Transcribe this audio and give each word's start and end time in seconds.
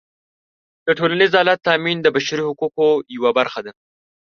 د 0.85 0.87
ټولنیز 0.97 1.29
عدالت 1.33 1.59
تأمین 1.67 1.97
د 2.01 2.07
بشري 2.15 2.43
حقونو 2.47 2.85
یوه 3.15 3.31
برخه 3.37 3.59
ده. 3.65 3.71